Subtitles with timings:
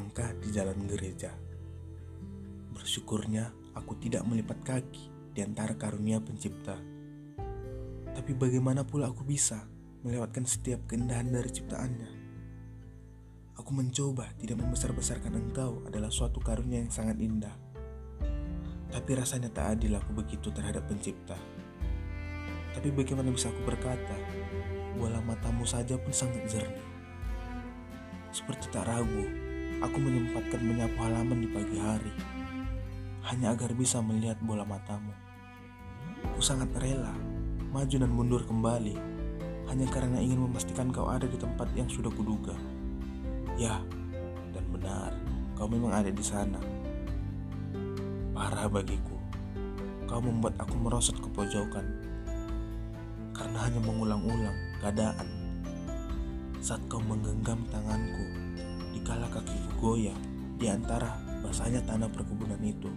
[0.00, 1.28] melangkah di jalan gereja.
[2.72, 6.72] Bersyukurnya aku tidak melipat kaki di antara karunia pencipta.
[8.16, 9.68] Tapi bagaimana pula aku bisa
[10.00, 12.10] melewatkan setiap keindahan dari ciptaannya?
[13.60, 17.52] Aku mencoba tidak membesar-besarkan engkau adalah suatu karunia yang sangat indah.
[18.88, 21.36] Tapi rasanya tak adil aku begitu terhadap pencipta.
[22.72, 24.16] Tapi bagaimana bisa aku berkata,
[24.96, 26.88] bola matamu saja pun sangat jernih.
[28.32, 29.49] Seperti tak ragu,
[29.80, 32.12] aku menyempatkan menyapu halaman di pagi hari
[33.32, 35.12] hanya agar bisa melihat bola matamu.
[36.32, 37.12] Aku sangat rela
[37.72, 38.96] maju dan mundur kembali
[39.72, 42.52] hanya karena ingin memastikan kau ada di tempat yang sudah kuduga.
[43.56, 43.80] Ya,
[44.52, 45.16] dan benar,
[45.56, 46.60] kau memang ada di sana.
[48.36, 49.16] Parah bagiku,
[50.08, 51.86] kau membuat aku merosot ke pojokan
[53.32, 55.28] karena hanya mengulang-ulang keadaan
[56.60, 58.26] saat kau menggenggam tanganku
[59.00, 60.18] dikala kakiku goyah
[60.60, 62.92] di antara basahnya tanah perkebunan itu.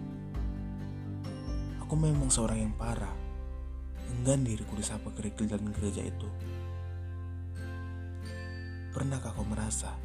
[1.80, 3.16] Aku memang seorang yang parah.
[4.12, 6.28] Enggan diriku disapa kerikil dan gereja itu.
[8.92, 9.96] Pernahkah kau merasa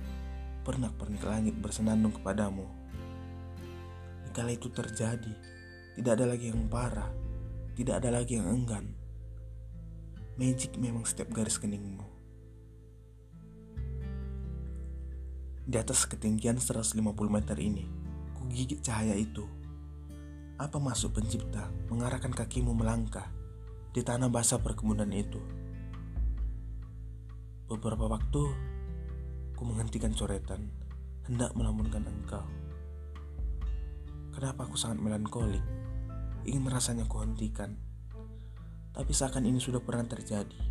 [0.62, 2.64] pernah pernik langit bersenandung kepadamu?
[4.30, 5.34] Kala itu terjadi,
[5.98, 7.10] tidak ada lagi yang parah,
[7.74, 8.94] tidak ada lagi yang enggan.
[10.38, 12.17] Magic memang setiap garis keningmu.
[15.68, 17.84] Di atas ketinggian 150 meter ini,
[18.32, 19.44] ku gigit cahaya itu
[20.56, 23.28] apa masuk pencipta mengarahkan kakimu melangkah
[23.92, 25.36] di tanah basah perkebunan itu?
[27.68, 28.42] Beberapa waktu,
[29.52, 30.72] ku menghentikan coretan,
[31.28, 32.48] hendak melamunkan engkau.
[34.32, 35.60] Kenapa aku sangat melankolik,
[36.48, 37.76] ingin rasanya kuhentikan,
[38.96, 40.64] tapi seakan ini sudah pernah terjadi.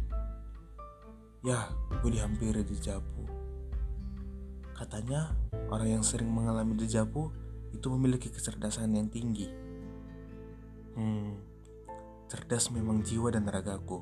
[1.46, 1.70] Ya,
[2.02, 3.37] ku dihampiri di jabu.
[4.78, 5.34] Katanya,
[5.74, 7.34] orang yang sering mengalami dejavu
[7.74, 9.68] itu memiliki kecerdasan yang tinggi
[10.98, 11.38] Hmm,
[12.26, 14.02] cerdas memang jiwa dan ragaku.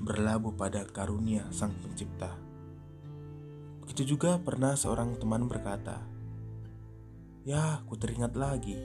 [0.00, 2.40] Berlabuh pada karunia sang pencipta.
[3.84, 6.00] Begitu juga pernah seorang teman berkata,
[7.44, 8.80] Ya, ku teringat lagi.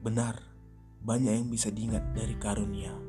[0.00, 0.40] Benar,
[1.04, 3.07] banyak yang bisa diingat dari karunia.